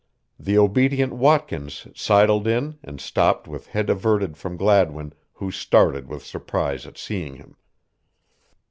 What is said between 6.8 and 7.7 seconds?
at seeing him.